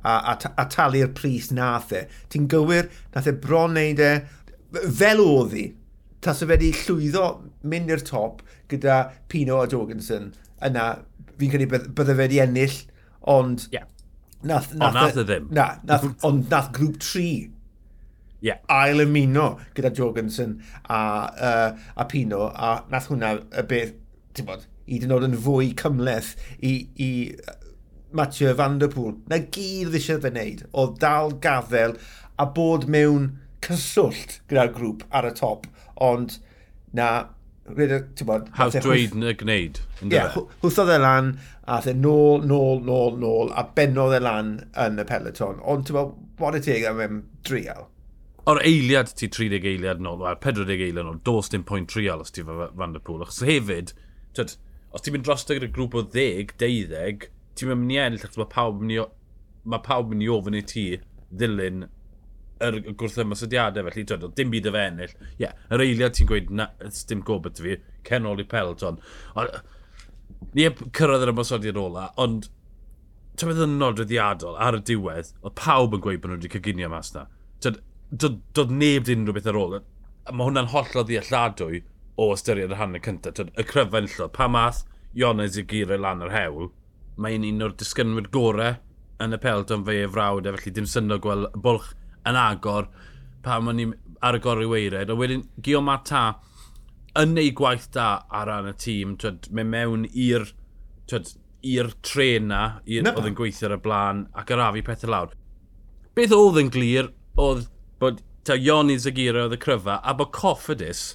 a, 0.05 0.35
a, 0.35 0.35
a 0.61 0.67
talu'r 0.71 1.13
pris 1.17 1.51
nath 1.55 1.95
e. 1.97 2.05
Ti'n 2.33 2.49
gywir, 2.53 2.91
nath 3.15 3.31
e 3.31 3.35
bron 3.45 3.77
neud 3.79 4.03
e 4.05 4.13
fel 4.85 5.23
oedd 5.25 5.57
hi. 5.57 5.67
Tas 6.25 6.43
o 6.45 6.49
wedi 6.49 6.71
llwyddo 6.85 7.25
mynd 7.69 7.93
i'r 7.93 8.05
top 8.05 8.45
gyda 8.73 9.01
Pino 9.33 9.61
a 9.63 9.69
Jorgensen 9.71 10.33
yna 10.65 10.91
fi'n 11.39 11.53
credu 11.53 11.69
bydde 11.73 12.13
fe 12.13 12.21
wedi 12.21 12.41
ennill, 12.45 12.79
ond... 13.35 13.67
Yeah. 13.75 13.91
Nath, 14.45 14.75
nath, 14.77 14.93
ond 14.93 14.97
e- 14.97 15.01
nath 15.01 15.19
e 15.21 15.27
ddim. 15.29 15.51
Na, 15.57 15.67
nath, 15.89 16.09
ond 16.27 16.51
nath 16.53 16.71
grŵp 16.77 16.99
3 17.01 17.29
yeah. 18.45 18.61
ail 18.69 19.01
ymuno 19.05 19.55
gyda 19.77 19.93
Jorgensen 19.97 20.59
a, 20.85 21.01
uh, 21.49 21.85
a 21.97 22.05
Pino, 22.11 22.51
a 22.53 22.77
nath 22.93 23.09
hwnna 23.09 23.39
y 23.41 23.67
beth, 23.71 23.95
ti'n 24.37 24.49
bod, 24.49 24.67
i 24.85 25.01
dyn 25.01 25.15
nhw'n 25.15 25.37
fwy 25.41 25.71
cymleth 25.81 26.35
i, 26.61 26.75
i 27.01 27.11
Mathieu 28.15 28.55
Van 28.55 28.79
Der 28.79 28.91
Poel, 28.93 29.17
Na 29.31 29.41
gyd 29.43 29.91
ddysio 29.93 30.21
fe 30.23 30.31
wneud, 30.31 30.67
o 30.73 30.89
dal 31.03 31.35
gafel 31.43 31.97
a 32.39 32.47
bod 32.57 32.89
mewn 32.91 33.33
cyswllt 33.65 34.39
gyda'r 34.51 34.75
grŵp 34.75 35.07
ar 35.11 35.27
y 35.29 35.33
top, 35.39 35.67
ond 36.09 36.39
na 36.95 37.09
Bod, 37.65 38.51
Hawdd 38.59 38.75
e 38.77 38.81
dweud 38.85 39.15
na 39.17 39.31
gwneud. 39.41 39.79
Ie, 40.05 40.21
hwthodd 40.61 40.91
e 40.93 40.99
lan, 41.01 41.31
a 41.65 41.79
the 41.81 41.95
nôl, 41.97 42.45
nôl, 42.45 42.83
nôl, 42.85 43.17
nôl, 43.17 43.53
a 43.57 43.65
benodd 43.77 44.13
e 44.13 44.21
lan 44.21 44.51
yn 44.83 45.01
y 45.01 45.07
peloton. 45.09 45.63
Ond 45.65 45.87
ti'n 45.89 45.97
bod, 45.97 46.13
bod 46.37 46.59
y 46.59 46.61
teg 46.67 46.85
am 46.91 47.01
em 47.01 47.23
drial? 47.49 47.87
O'r 48.45 48.61
eiliad 48.69 49.15
ti 49.17 49.31
30 49.33 49.65
eiliad 49.71 50.05
nôl, 50.05 50.27
a 50.29 50.35
40 50.37 50.77
eiliad 50.77 51.09
nôl, 51.09 51.23
dos 51.25 51.49
dim 51.55 51.65
pwynt 51.65 51.89
trial 51.95 52.21
os 52.21 52.35
ti 52.37 52.45
fan 52.45 52.99
y 52.99 53.01
pŵl. 53.01 53.25
Achos 53.25 53.41
hefyd, 53.49 53.95
tyd, 54.37 54.59
os 54.93 55.07
ti'n 55.07 55.17
mynd 55.17 55.25
dros 55.25 55.49
gyda 55.49 55.73
grŵp 55.73 55.97
o 55.97 56.05
10, 56.13 56.53
12, 56.61 57.31
ti'n 57.59 57.75
mynd 57.75 57.95
i 57.95 58.01
ennill, 58.03 58.25
achos 58.25 58.41
mae 58.41 58.51
pawb 58.55 58.81
mynd 58.81 58.97
i, 58.97 59.03
mae 59.71 59.85
pawb 59.85 60.11
mynd 60.11 60.25
i 60.25 60.31
ofyn 60.33 60.59
i 60.59 60.65
ti 60.75 60.87
ddilyn 61.35 61.87
yr 62.65 62.81
gwrthymosodiadau 63.01 63.87
felly, 63.89 64.05
twyd, 64.09 64.27
dim 64.39 64.51
byd 64.53 64.69
y 64.71 64.75
fe 64.75 64.83
ennill. 64.89 65.15
Ie, 65.21 65.39
yeah, 65.45 65.57
yr 65.75 65.85
eiliad 65.85 66.17
ti'n 66.17 66.29
gweud, 66.31 66.53
na, 66.55 66.69
dim 67.11 67.23
gobeth 67.27 67.63
fi, 67.63 67.79
cen 68.09 68.29
ôl 68.31 68.43
i 68.43 68.47
pelton. 68.49 69.01
Ni 70.55 70.69
e 70.69 70.75
cyrraedd 70.97 71.25
yr 71.27 71.33
ymosodiad 71.35 71.81
ola, 71.81 72.09
ond 72.21 72.49
ti'n 73.35 73.51
meddwl 73.51 73.67
yn 73.67 73.81
nodweddiadol 73.81 74.59
ar 74.63 74.79
y 74.79 74.83
diwedd, 74.91 75.33
oedd 75.43 75.57
pawb 75.59 75.97
yn 75.97 76.05
gweud 76.05 76.23
bod 76.23 76.31
nhw 76.31 76.39
wedi 76.39 76.53
cyginio 76.53 76.91
mas 76.93 77.11
na. 77.17 77.27
Dod, 77.65 78.71
neb 78.71 79.09
dyn 79.09 79.25
nhw 79.25 79.35
beth 79.35 79.51
ar 79.51 79.59
ôl. 79.59 79.81
Mae 80.31 80.47
hwnna'n 80.47 80.71
hollol 80.73 81.07
ddealladwy 81.09 81.83
o 82.21 82.31
ystyried 82.37 82.73
y 82.73 82.79
hanner 82.79 83.03
cyntaf. 83.03 83.43
Y 83.43 83.67
cryfenllodd, 83.67 84.33
pa 84.37 84.47
math 84.49 84.85
Ionez 85.19 85.59
i 85.59 85.65
gyrau 85.71 85.99
lan 86.01 86.23
yr 86.25 86.33
hewl, 86.35 86.71
mae'n 87.21 87.47
un 87.49 87.67
o'r 87.67 87.77
disgynwyr 87.79 88.31
gorau 88.35 88.79
yn 89.23 89.37
y 89.37 89.41
pelton 89.41 89.85
fe 89.87 90.01
e 90.03 90.09
frawd, 90.11 90.49
e, 90.49 90.55
felly 90.57 90.73
dim 90.75 90.89
syndod 90.91 91.23
gweld 91.25 91.53
bwlch 91.67 91.93
yn 92.29 92.39
agor 92.41 92.91
pan 93.45 93.71
o'n 93.71 93.79
ni 93.79 93.87
ar 94.25 94.39
y 94.39 94.43
gorau 94.43 94.73
weired. 94.73 95.13
A 95.13 95.17
wedyn, 95.19 95.47
Gio 95.63 95.83
Mata 95.85 96.25
yn 97.21 97.35
neud 97.37 97.55
gwaith 97.59 97.91
da 97.95 98.09
ar 98.35 98.49
ran 98.51 98.71
y 98.71 98.75
tîm, 98.81 99.17
twyd, 99.23 99.51
mae 99.55 99.67
mewn 99.69 100.07
i'r 100.11 100.49
i'r 101.65 101.91
tren 102.05 102.49
na, 102.51 102.63
oedd 102.85 103.29
yn 103.31 103.37
gweithio 103.39 103.69
ar 103.69 103.77
y 103.77 103.81
blaen, 103.85 104.25
ac 104.37 104.51
yr 104.53 104.63
afi 104.67 104.83
pethau 104.85 105.13
lawr. 105.13 105.35
Beth 106.17 106.35
oedd 106.35 106.61
yn 106.61 106.73
glir, 106.75 107.13
oedd 107.41 107.69
bod 108.03 108.21
ta 108.45 108.57
Ioni 108.59 108.99
Zagira 109.01 109.47
oedd 109.47 109.57
y 109.57 109.61
cryfa, 109.61 110.01
a 110.03 110.15
bod 110.17 110.33
Coffidus 110.37 111.15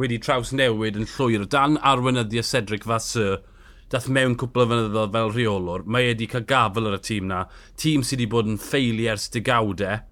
wedi 0.00 0.20
traws 0.22 0.52
newid 0.56 0.96
yn 0.96 1.08
llwyr 1.16 1.44
dan 1.50 1.76
arwynyddiau 1.84 2.46
Cedric 2.46 2.86
Fasur 2.88 3.40
dath 3.90 4.06
mewn 4.12 4.36
cwpl 4.38 4.62
o 4.62 4.66
fynyddoedd 4.70 5.14
fel 5.16 5.32
rheolwr, 5.34 5.84
mae 5.90 6.10
wedi 6.10 6.28
cael 6.30 6.46
gafel 6.48 6.90
ar 6.90 6.98
y 6.98 7.02
tîm 7.06 7.26
na. 7.30 7.40
Tîm 7.80 8.04
sydd 8.06 8.20
wedi 8.20 8.30
bod 8.30 8.50
yn 8.50 8.60
ffeili 8.62 9.08
ers 9.10 9.26
digawdau, 9.34 10.04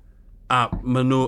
a 0.51 0.61
maen 0.83 1.13
nhw 1.13 1.21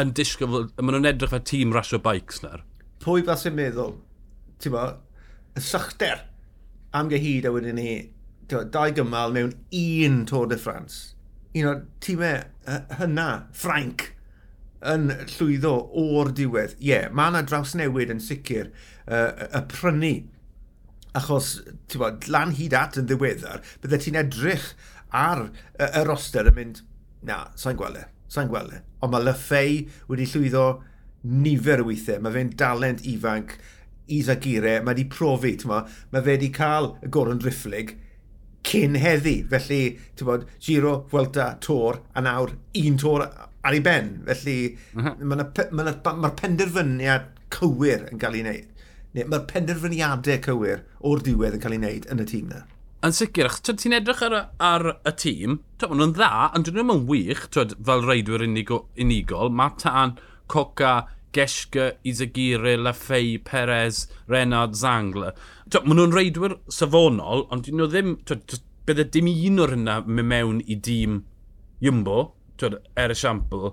yn 0.00 0.14
disgwyl, 0.16 0.70
maen 0.78 0.96
nhw'n 0.96 1.10
edrych 1.12 1.34
fel 1.34 1.44
tîm 1.50 1.74
rasio 1.76 2.00
bikes 2.04 2.40
na'r. 2.44 2.64
Pwy 3.04 3.24
fel 3.26 3.40
sy'n 3.40 3.56
meddwl, 3.58 3.98
ti'n 4.62 4.74
bo, 4.74 4.86
y 5.52 5.64
sychder 5.64 6.24
am 6.96 7.12
gyhyd 7.12 7.48
a 7.48 7.52
wedyn 7.52 7.76
ni, 7.76 7.90
bo, 8.48 8.64
dau 8.64 8.94
gymal 8.96 9.36
mewn 9.36 9.52
un 9.82 10.22
Tôr 10.28 10.48
de 10.48 10.56
France. 10.60 11.14
Un 11.56 11.68
o'r 11.68 11.84
tîmau 12.04 12.40
hynna, 13.00 13.28
Ffrainc, 13.56 14.08
yn 14.88 15.10
llwyddo 15.34 15.74
o'r 15.98 16.32
diwedd. 16.36 16.76
Ie, 16.78 16.88
yeah, 16.92 17.12
mae 17.12 17.32
yna 17.32 17.44
draws 17.44 17.74
newid 17.76 18.12
yn 18.14 18.22
sicr, 18.22 18.72
uh, 19.10 19.48
y 19.52 19.64
prynu 19.72 20.14
achos, 21.16 21.58
ti'n 21.88 22.02
bod, 22.02 22.28
lan 22.32 22.54
hyd 22.58 22.76
at 22.76 22.98
yn 23.00 23.08
ddiweddar, 23.08 23.64
bydde 23.82 24.00
ti'n 24.04 24.20
edrych 24.20 24.72
ar 25.14 25.48
y, 25.48 25.88
y 25.88 26.04
roster 26.08 26.50
yn 26.50 26.58
mynd, 26.58 26.82
na, 27.28 27.46
sa'n 27.58 27.78
gweld 27.78 28.02
e, 28.02 28.04
sa'n 28.32 28.50
gweld 28.50 28.76
e. 28.76 28.82
Ond 29.02 29.14
mae 29.14 29.24
Lyffei 29.24 29.80
wedi 30.10 30.28
llwyddo 30.28 30.66
nifer 31.28 31.82
o 31.82 31.88
weithiau, 31.88 32.22
mae 32.22 32.34
fe'n 32.36 32.52
dalent 32.58 33.06
ifanc, 33.08 33.56
Isa 34.08 34.38
Gire, 34.40 34.78
mae 34.80 34.94
wedi 34.94 35.08
profi, 35.12 35.56
ma, 35.68 35.82
mae 36.12 36.24
fe 36.24 36.36
wedi 36.36 36.52
cael 36.54 36.94
y 37.04 37.10
goron 37.12 37.40
drifflig 37.42 37.96
cyn 38.68 38.96
heddi. 39.00 39.42
Felly, 39.50 39.82
ti'n 40.16 40.28
bod, 40.28 40.46
Giro, 40.64 40.94
Vuelta, 41.12 41.50
Tor, 41.64 42.00
a 42.14 42.24
nawr 42.24 42.54
un 42.80 42.98
Tor 43.00 43.24
ar 43.26 43.76
ei 43.76 43.82
ben. 43.84 44.14
Felly, 44.26 44.58
uh 44.94 45.04
-huh. 45.04 45.14
mae'r 45.20 45.70
ma, 45.72 45.84
ma, 45.92 46.12
ma 46.24 46.32
penderfyniad 46.40 47.30
cywir 47.54 48.08
yn 48.10 48.20
cael 48.20 48.38
ei 48.38 48.44
wneud 48.44 48.74
mae'r 49.16 49.46
penderfyniadau 49.48 50.40
cywir 50.44 50.82
o'r 51.08 51.22
diwedd 51.24 51.56
yn 51.56 51.62
cael 51.62 51.76
ei 51.76 51.80
wneud 51.80 52.08
yn 52.12 52.22
y 52.22 52.26
tîm 52.28 52.50
na. 52.52 52.64
Yn 53.06 53.14
sicr, 53.14 53.46
achos 53.46 53.78
ti'n 53.78 53.94
edrych 53.94 54.24
ar, 54.26 54.34
ar 54.58 54.84
y 55.06 55.12
tîm, 55.22 55.60
maen 55.84 56.00
nhw'n 56.00 56.14
dda, 56.16 56.30
ond 56.56 56.66
dyn 56.66 56.80
nhw'n 56.82 57.06
wych, 57.08 57.46
twyd, 57.54 57.76
fel 57.88 58.04
reidwyr 58.04 58.44
unigol, 58.44 58.84
unigol 59.00 59.52
mae 59.54 59.76
ta'n 59.80 60.16
Coca, 60.50 61.06
Geshka, 61.36 61.92
Izagiri, 62.08 62.74
Lafei, 62.80 63.36
Perez, 63.38 64.06
Renard, 64.26 64.74
Zangler. 64.76 65.36
Twyd, 65.70 65.86
maen 65.86 66.02
nhw'n 66.02 66.16
reidwyr 66.16 66.58
safonol, 66.74 67.46
ond 67.54 67.68
dyn 67.68 67.78
nhw 67.80 67.90
ddim, 67.92 68.16
twyd, 68.28 68.58
bydde 68.88 69.08
dim 69.14 69.30
un 69.32 69.64
o'r 69.64 69.76
hynna 69.76 70.00
mynd 70.04 70.32
mewn 70.34 70.62
i 70.66 70.76
dîm 70.76 71.22
Jumbo, 71.84 72.32
twyd, 72.58 72.80
er 72.98 73.14
esiampl. 73.14 73.70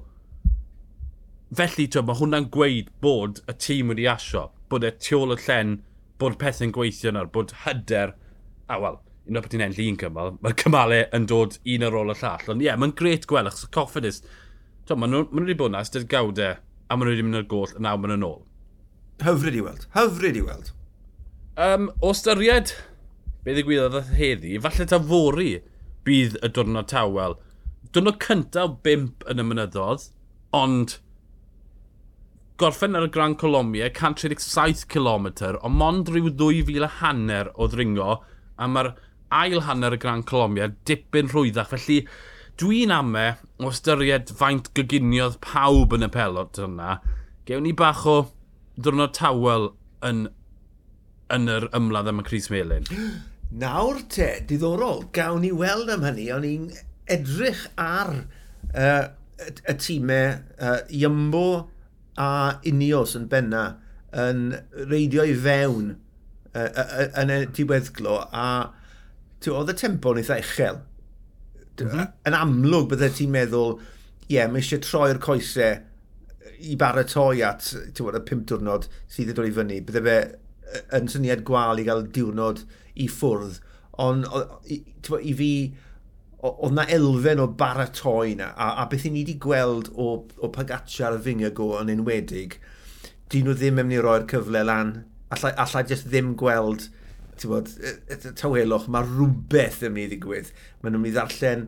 Felly, 1.56 1.90
twyd, 1.90 2.06
mae 2.06 2.22
hwnna'n 2.22 2.52
gweud 2.54 2.94
bod 3.02 3.42
y 3.50 3.58
tîm 3.58 3.90
wedi 3.92 4.08
asio 4.12 4.52
bod 4.72 4.86
e 4.88 4.92
tu 4.98 5.20
ôl 5.20 5.36
y 5.36 5.40
llen, 5.46 5.80
bod 6.22 6.38
pethau'n 6.42 6.74
gweithio 6.76 7.14
nawr, 7.14 7.30
bod 7.34 7.54
hyder, 7.66 8.16
a 8.72 8.80
wel, 8.82 9.00
un 9.26 9.40
o'r 9.40 9.46
beth 9.46 9.56
i'n 9.58 9.66
enll 9.66 9.82
un 9.86 10.00
cymal, 10.02 10.34
mae'r 10.42 10.58
cymalau 10.62 11.06
yn 11.18 11.28
dod 11.30 11.58
un 11.76 11.86
ar 11.88 11.98
ôl 12.00 12.14
y 12.14 12.18
llall. 12.22 12.50
Ond 12.54 12.64
ie, 12.64 12.70
yeah, 12.70 12.80
mae'n 12.80 12.96
gret 12.98 13.28
gweld, 13.30 13.50
achos 13.52 13.68
y 13.68 13.72
coffidus, 13.76 14.22
maen 14.92 15.14
nhw 15.14 15.24
wedi 15.34 15.58
bod 15.58 15.74
na, 15.74 15.84
ystod 15.86 16.08
gawdau, 16.12 16.56
e, 16.56 16.82
a 16.90 16.98
maen 16.98 17.10
nhw 17.10 17.16
wedi 17.16 17.26
mynd 17.26 17.42
i'r 17.42 17.48
goll, 17.52 17.74
a 17.74 17.82
nawr 17.82 18.02
maen 18.02 18.16
nhw'n 18.16 18.28
ôl. 18.28 18.44
Hyfryd 19.26 19.58
i 19.58 19.64
weld, 19.66 19.88
hyfryd 19.96 20.38
i 20.40 20.44
weld. 20.46 20.74
Um, 21.66 21.90
o 22.04 22.12
styried, 22.18 22.74
be 23.46 23.56
ddigwyddodd 23.56 24.14
heddi, 24.20 24.58
falle 24.62 24.88
ta 24.92 25.00
fori 25.00 25.56
bydd 26.06 26.38
y 26.44 26.52
diwrnod 26.52 26.90
tawel. 26.92 27.38
Dwrnod 27.96 28.20
cyntaf 28.22 28.70
o 28.70 28.78
bimp 28.86 29.26
yn 29.32 29.42
y 29.42 29.48
mynyddodd, 29.48 30.10
ond 30.56 31.00
gorffen 32.58 32.96
ar 32.96 33.04
y 33.04 33.12
Gran 33.12 33.36
Colombia, 33.36 33.90
137 33.90 34.86
km, 34.88 35.28
ond 35.62 35.76
mond 35.76 36.12
rhyw 36.12 36.32
2,000 36.40 36.88
hanner 37.02 37.52
o 37.56 37.68
ddringo, 37.72 38.22
a 38.56 38.70
mae'r 38.72 38.94
ail 39.36 39.66
hanner 39.68 39.96
y 39.98 40.00
Gran 40.00 40.24
Colombia 40.24 40.70
dipyn 40.88 41.32
rhwyddach. 41.32 41.74
Felly, 41.74 42.06
dwi'n 42.62 42.94
ame, 42.96 43.26
o 43.60 43.72
ystyried 43.74 44.32
faint 44.40 44.72
gyginiodd 44.78 45.42
pawb 45.44 45.98
yn 45.98 46.08
y 46.08 46.12
pelot 46.14 46.62
yna, 46.64 47.00
gewn 47.50 47.68
ni 47.68 47.76
bach 47.76 48.06
o 48.08 48.18
ddwrnod 48.80 49.16
tawel 49.18 49.70
yn, 50.08 50.26
yn 51.36 51.52
yr 51.52 51.68
ymladd 51.76 52.12
am 52.12 52.24
y 52.24 52.28
Cris 52.28 52.52
Melin. 52.54 52.88
Nawr 53.66 54.00
te, 54.12 54.32
diddorol, 54.48 55.06
gawn 55.16 55.44
ni 55.44 55.52
weld 55.54 55.92
am 55.92 56.08
hynny, 56.08 56.32
ond 56.34 56.48
i'n 56.48 56.72
edrych 57.12 57.68
ar 57.80 58.16
uh, 58.16 59.06
y, 59.38 59.52
y, 59.52 59.52
y 59.72 59.76
tîmau 59.84 60.38
uh, 60.58 60.80
Iambo, 60.90 61.48
a 62.22 62.30
Unios 62.68 63.16
yn 63.20 63.28
benna 63.32 63.66
yn 64.16 64.48
reidio 64.88 65.26
i 65.28 65.36
fewn 65.36 65.96
yn 66.56 67.34
y 67.34 67.40
diweddglo 67.56 68.22
a 68.32 68.48
oedd 69.52 69.74
y 69.74 69.76
tempo 69.78 70.14
yn 70.14 70.22
eitha 70.22 70.40
uchel. 70.42 70.80
Mm 71.76 71.90
-hmm. 71.92 72.14
Yn 72.30 72.38
amlwg 72.38 72.88
byddai 72.94 73.12
ti'n 73.14 73.34
meddwl, 73.34 73.76
ie, 74.30 74.38
yeah, 74.38 74.48
mae 74.50 74.64
eisiau 74.64 74.82
troi'r 74.82 75.20
coesau 75.22 75.76
i 76.66 76.78
baratoi 76.80 77.44
at 77.46 77.68
bod, 78.00 78.16
y 78.16 78.24
pum 78.26 78.46
diwrnod 78.48 78.88
sydd 79.12 79.28
wedi 79.28 79.36
dod 79.38 79.50
i 79.50 79.54
fyny. 79.60 79.82
Bydde 79.86 80.04
fe 80.06 80.18
yn 80.98 81.12
syniad 81.12 81.44
gwael 81.48 81.82
i 81.82 81.86
gael 81.88 82.06
diwrnod 82.16 82.64
i 82.96 83.10
ffwrdd. 83.12 83.60
Ond 84.02 84.26
i, 84.72 84.80
i 85.20 85.34
fi, 85.38 85.52
oedd 86.52 86.76
na 86.76 86.86
elfen 86.92 87.42
o 87.42 87.48
baratoi 87.60 88.36
na, 88.40 88.52
a, 88.54 88.72
a 88.84 88.88
beth 88.92 89.08
i 89.08 89.12
ni 89.14 89.24
wedi 89.24 89.38
gweld 89.42 89.92
o, 89.94 90.12
o 90.44 90.52
Pagaccia 90.54 91.10
ar 91.10 91.20
y 91.20 91.24
Fingago 91.26 91.72
yn 91.80 91.92
enwedig, 91.94 92.60
dyn 93.32 93.48
nhw 93.48 93.56
ddim 93.58 93.82
yn 93.82 93.90
mynd 93.90 93.98
i 93.98 94.04
roi'r 94.04 94.28
cyfle 94.30 94.62
lan, 94.68 94.94
allai, 95.34 95.54
allai 95.64 95.84
just 95.90 96.10
ddim 96.12 96.36
gweld 96.40 96.90
bod, 97.44 97.72
tawelwch, 98.40 98.86
mae 98.92 99.08
rhywbeth 99.08 99.82
yn 99.84 99.96
mynd 99.96 100.06
i 100.06 100.14
ddigwydd. 100.14 100.52
Mae 100.82 100.94
nhw'n 100.94 101.04
mynd 101.04 101.12
i 101.12 101.16
ddarllen 101.18 101.66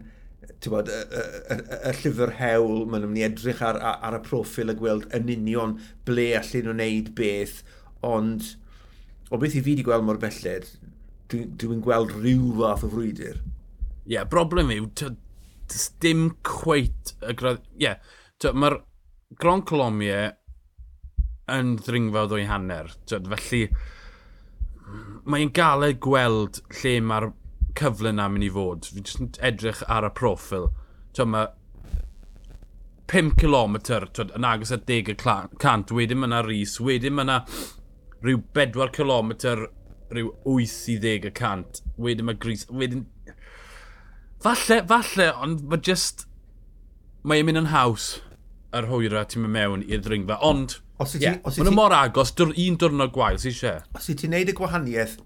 bod, 0.71 0.91
y, 0.91 1.01
y, 1.01 1.23
y, 1.55 1.57
y, 1.77 1.95
llyfr 2.01 2.33
hewl, 2.39 2.85
mae 2.85 3.01
nhw'n 3.01 3.11
mynd 3.11 3.21
i 3.21 3.25
edrych 3.27 3.63
ar, 3.65 3.81
ar 3.81 4.15
y 4.17 4.21
proffil 4.25 4.71
a 4.71 4.77
gweld 4.77 5.09
yn 5.15 5.33
union 5.33 5.75
ble 6.07 6.29
allan 6.39 6.69
nhw'n 6.69 6.81
neud 6.83 7.11
beth, 7.17 7.59
ond 8.05 8.53
o 9.31 9.41
beth 9.41 9.57
i 9.57 9.61
fi 9.61 9.73
wedi 9.73 9.85
gweld 9.87 10.07
mor 10.07 10.21
belled, 10.21 10.71
dwi'n 11.33 11.53
dwi 11.59 11.79
gweld 11.83 12.15
rhyw 12.15 12.53
fath 12.61 12.87
o 12.87 12.91
frwydr 12.93 13.41
yeah, 14.07 14.27
broblem 14.27 14.71
yw, 14.73 14.89
dim 16.03 16.29
cweit 16.47 17.15
y 17.21 17.35
gradd... 17.37 17.63
Ie, 17.75 17.89
yeah, 17.89 18.53
mae'r 18.53 18.79
Gron 19.39 19.63
Colomia 19.67 20.31
yn 21.51 21.75
ddringfa 21.81 22.25
o'i 22.31 22.47
hanner. 22.47 22.91
Tyd, 23.09 23.27
felly, 23.33 23.67
mae'n 25.27 25.51
galed 25.55 25.99
gweld 26.03 26.61
lle 26.79 26.97
mae'r 27.03 27.31
cyfle 27.77 28.13
na 28.15 28.27
mynd 28.31 28.47
i 28.47 28.51
fod. 28.53 28.87
Fi 28.91 29.03
jyst 29.03 29.39
edrych 29.43 29.83
ar 29.91 30.07
y 30.07 30.13
profil. 30.15 30.69
Tyd, 31.11 31.31
mae 31.33 31.51
5 33.11 33.35
km 33.39 33.77
tyd, 33.87 34.31
yn 34.35 34.47
agos 34.47 34.73
at 34.75 34.87
10 34.87 35.13
cant, 35.61 35.93
wedyn 35.95 36.19
mae 36.19 36.31
yna 36.31 36.41
ris, 36.47 36.77
wedyn 36.83 37.15
mae 37.15 37.27
yna 37.27 37.41
rhyw 38.23 38.41
4 38.55 38.91
km, 38.95 39.35
rhyw 40.11 40.33
8 40.43 40.79
i 40.91 40.97
10 41.05 41.31
cant, 41.37 41.83
wedyn 41.99 42.27
mae 42.27 42.39
gris, 42.39 42.65
wedyn 42.67 43.05
Falle, 44.43 44.81
falle, 44.89 45.31
ond 45.41 45.63
mae 45.69 45.81
just... 45.83 46.25
Mae'n 47.27 47.47
mynd 47.47 47.63
yn 47.63 47.71
haws 47.73 48.11
yr 48.77 48.87
hwyra 48.91 49.23
ti'n 49.27 49.43
mynd 49.43 49.55
mewn 49.55 49.85
i'r 49.87 50.03
ddringfa, 50.05 50.37
ond... 50.45 50.77
Os 51.01 51.13
i 51.13 51.19
ti, 51.19 51.27
yeah, 51.27 51.39
os 51.45 51.57
i 51.57 51.65
ti, 51.65 51.73
mor 51.73 51.93
agos, 51.93 52.31
dwr, 52.37 52.53
un 52.63 52.77
diwrnod 52.81 53.13
gwael, 53.15 53.37
sy'n 53.41 53.53
eisiau. 53.53 53.83
Os 53.97 54.09
i 54.09 54.15
ti'n 54.17 54.33
neud 54.33 54.49
y 54.49 54.55
gwahaniaeth 54.57 55.17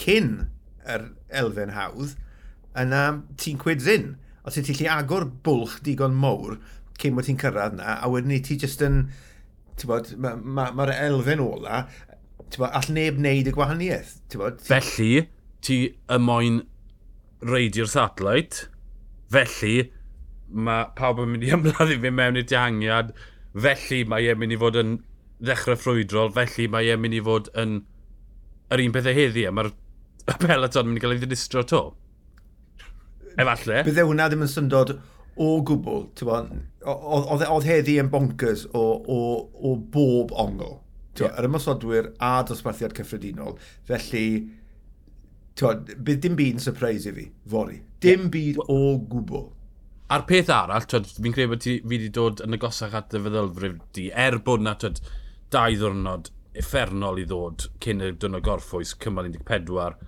cyn 0.00 0.30
yr 0.88 1.08
elfen 1.40 1.72
hawdd, 1.76 2.14
yna 2.78 3.02
ti'n 3.40 3.60
cwidsyn. 3.60 4.12
Os 4.48 4.56
i 4.60 4.64
ti 4.64 4.76
lli 4.76 4.88
agor 4.88 5.26
bwlch 5.44 5.80
digon 5.84 6.16
mowr 6.16 6.56
cyn 7.00 7.16
bod 7.16 7.28
ti'n 7.28 7.40
cyrraedd 7.40 7.76
na, 7.78 7.98
a 8.00 8.08
wedyn 8.12 8.36
i 8.36 8.42
ti 8.44 8.58
just 8.60 8.84
yn... 8.84 9.06
Mae'r 9.78 10.16
ma, 10.18 10.32
ma, 10.42 10.64
ma 10.74 10.86
elfen 10.90 11.38
ola, 11.44 11.84
bod, 12.56 12.70
all 12.72 12.88
neb 12.90 13.20
wneud 13.20 13.46
y 13.46 13.52
gwahaniaeth. 13.54 14.16
Bod, 14.34 14.58
ti... 14.58 14.70
Felly, 14.72 15.12
ti 15.62 15.76
y 15.92 16.18
moyn 16.22 16.64
reidio'r 17.44 17.90
satellite, 17.90 18.68
felly 19.32 19.90
mae 20.48 20.88
pawb 20.98 21.20
yn 21.22 21.34
mynd 21.34 21.46
i 21.46 21.52
ymladd 21.56 21.92
i 21.94 21.98
fi 22.02 22.12
mewn 22.14 22.40
i'r 22.40 22.48
dihangiad, 22.48 23.12
felly 23.58 24.02
mae 24.08 24.30
e'n 24.32 24.40
mynd 24.40 24.56
i 24.56 24.60
fod 24.60 24.80
yn 24.80 24.96
ddechrau 25.38 25.78
ffrwydrol, 25.78 26.32
felly 26.34 26.66
mae 26.72 26.90
e'n 26.92 27.02
mynd 27.02 27.18
i 27.18 27.22
fod 27.24 27.52
yn 27.62 27.78
yr 28.74 28.82
un 28.84 28.96
pethau 28.96 29.16
heddi, 29.16 29.46
a 29.48 29.54
mae'r 29.54 29.70
peleton 30.44 30.88
yn 30.88 30.92
mynd 30.92 31.00
i 31.00 31.04
gael 31.04 31.16
ei 31.16 31.22
ddinistro 31.22 31.64
to. 31.68 31.84
Efalle. 33.38 33.84
Bydde 33.86 34.04
hwnna 34.08 34.26
ddim 34.28 34.44
yn 34.44 34.50
syndod 34.50 34.96
o 35.38 35.52
gwbl, 35.66 36.08
e, 36.18 36.90
oedd 36.90 37.68
heddi 37.68 37.96
yn 38.02 38.10
bonkers 38.10 38.66
o, 38.74 38.84
o, 38.98 39.18
o 39.46 39.76
bob 39.78 40.34
ongl. 40.34 40.80
Twa, 41.14 41.28
yeah. 41.28 41.38
Yr 41.38 41.48
ymosodwyr 41.48 42.10
a 42.22 42.32
dosbarthiad 42.46 42.94
cyffredinol, 42.98 43.56
felly 43.86 44.26
Bydd 45.58 46.20
dim 46.22 46.36
byd 46.38 46.58
yn 46.58 46.62
surprise 46.62 47.10
i 47.10 47.14
fi, 47.14 47.28
fori. 47.50 47.80
Dim 48.04 48.26
yeah. 48.26 48.32
byd 48.34 48.60
o 48.70 48.80
gwbl. 49.10 49.48
A'r 50.14 50.24
peth 50.28 50.50
arall, 50.54 50.86
fi'n 50.88 51.34
credu 51.34 51.52
bod 51.52 51.64
ti, 51.64 51.78
fi 51.82 51.90
wedi 51.90 52.10
dod 52.14 52.42
yn 52.44 52.56
agosach 52.56 52.94
at 52.96 53.16
y 53.16 53.20
feddylfrif 53.24 53.80
di, 53.96 54.06
er 54.26 54.38
bod 54.44 54.62
na 54.64 54.72
twyd, 54.80 55.02
dau 55.52 55.74
ddwrnod 55.80 56.30
effernol 56.58 57.20
i 57.20 57.26
ddod 57.28 57.66
cyn 57.84 58.04
y 58.06 58.12
dwrnod 58.14 58.46
gorffwys, 58.46 58.94
cymal 59.02 59.28
14, 59.34 59.98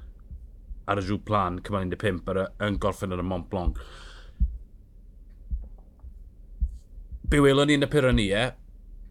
ar 0.90 1.02
y 1.02 1.04
jw 1.04 1.18
plan, 1.26 1.58
cymal 1.66 1.90
15, 1.90 2.22
ar 2.32 2.40
y, 2.44 2.46
yn 2.66 2.78
gorffen 2.80 3.12
ar 3.12 3.20
y 3.20 3.26
Mont 3.26 3.50
Blanc. 3.52 3.82
Be 7.30 7.42
welon 7.44 7.68
ni 7.70 7.76
yn 7.78 7.86
y 7.86 7.90
Pyrrhenie, 7.90 8.46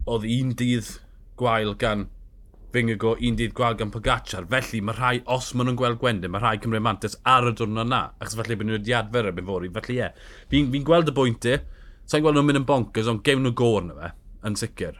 oedd 0.09 0.25
un 0.27 0.55
dydd 0.57 0.95
gwael 1.39 1.75
gan 1.79 2.07
go 2.71 3.15
un 3.17 3.35
dydd 3.35 3.53
gweld 3.53 3.79
gan 3.79 3.91
Pogacar. 3.91 4.45
Felly 4.49 4.81
mae 4.81 4.95
rhai, 4.95 5.21
os 5.25 5.53
maen 5.53 5.69
nhw'n 5.69 5.77
gweld 5.79 5.99
Gwendyn, 5.99 6.31
mae 6.31 6.41
rhai 6.41 6.57
Cymru 6.61 6.81
Mantis 6.81 7.17
ar 7.25 7.47
y 7.49 7.53
diwrnod 7.53 7.89
na. 7.89 8.01
Achos 8.21 8.37
felly 8.37 8.55
bod 8.55 8.69
nhw 8.69 8.77
wedi 8.77 8.93
adfer 8.93 9.31
y 9.31 9.45
fori. 9.45 9.69
Felly 9.73 9.95
ie, 9.95 9.99
yeah. 9.99 10.33
fi'n 10.49 10.71
fi 10.71 10.81
gweld 10.85 11.09
y 11.09 11.15
bwynt 11.17 11.45
e. 11.49 11.55
i. 11.57 11.85
Sa'n 12.09 12.23
gweld 12.25 12.37
nhw'n 12.37 12.49
mynd 12.49 12.61
yn 12.61 12.67
bonkers, 12.69 13.09
ond 13.09 13.23
gewn 13.25 13.43
nhw 13.45 13.53
gôr 13.57 13.85
na 13.85 13.95
fe, 13.97 14.11
yn 14.45 14.57
sicr. 14.59 14.99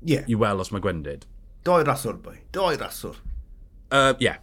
Ie. 0.00 0.14
Yeah. 0.14 0.28
I 0.28 0.38
weld 0.40 0.64
os 0.64 0.72
mae 0.72 0.84
Gwendyd. 0.84 1.26
Doi 1.64 1.82
raswr, 1.84 2.20
boi. 2.24 2.38
Doi 2.56 2.74
raswr. 2.80 3.18
Ie. 3.20 3.96
Uh, 3.96 4.14
yeah. 4.20 4.40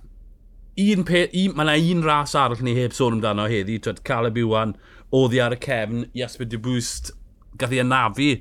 Un 0.78 1.02
pe, 1.08 1.24
un, 1.34 1.56
mae 1.58 1.66
yna 1.66 1.96
un 1.96 2.04
ras 2.06 2.36
arall 2.38 2.62
ni 2.62 2.76
heb 2.78 2.94
sôn 2.94 3.18
amdano 3.18 3.48
heddi. 3.50 3.80
Twyd, 3.82 4.04
Caleb 4.06 4.38
Iwan, 4.38 4.76
oddi 5.18 5.42
ar 5.42 5.56
y 5.56 5.58
cefn, 5.64 6.06
Jasper 6.18 6.50
Dibwst, 6.52 7.10
gath 7.58 7.74
i 7.74 7.82
anafu 7.82 8.36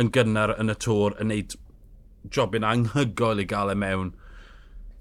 yn 0.00 0.10
gynnar 0.12 0.56
yn 0.58 0.72
y 0.72 0.76
tor 0.82 1.14
yn 1.22 1.30
neud 1.30 1.54
jobyn 2.32 2.66
anghygol 2.66 3.42
i 3.42 3.46
gael 3.48 3.72
e 3.72 3.76
mewn 3.78 4.12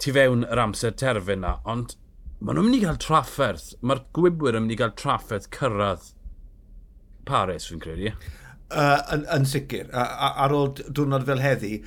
tu 0.01 0.13
fewn 0.15 0.43
yr 0.49 0.61
amser 0.61 0.95
terfyn 0.99 1.43
na, 1.45 1.57
ond 1.63 1.95
maen 2.39 2.57
nhw'n 2.57 2.67
mynd 2.67 2.79
i 2.79 2.83
gael 2.83 3.01
trafferth. 3.01 3.73
Mae'r 3.81 4.03
gwybwyr 4.17 4.57
yn 4.59 4.65
mynd 4.65 4.75
i 4.75 4.79
gael 4.81 4.95
trafferth 4.99 5.47
cyrraedd 5.55 6.11
Paris, 7.25 7.69
fi'n 7.71 7.81
credu. 7.83 8.11
Uh, 8.69 8.99
yn, 9.13 9.23
yn 9.33 9.45
sicr, 9.49 9.87
a, 9.93 10.03
a, 10.03 10.31
ar 10.45 10.53
ôl 10.53 10.73
diwrnod 10.77 11.25
fel 11.27 11.41
heddi, 11.41 11.79